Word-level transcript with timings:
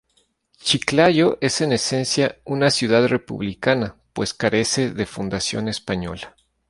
Chiclayo 0.59 1.37
es 1.41 1.61
en 1.61 1.73
esencia 1.73 2.39
una 2.43 2.71
ciudad 2.71 3.05
republicana 3.05 3.97
pues 4.13 4.33
carece 4.33 4.89
de 4.89 5.05
fundación 5.05 5.67
española. 5.67 6.35